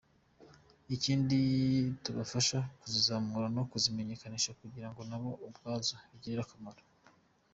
[0.95, 1.39] Ikindi
[2.03, 6.81] tubafasha kuzizamura no kuzimenyekanisha kugira ngo nabo ubwabo zibagirire akamaro.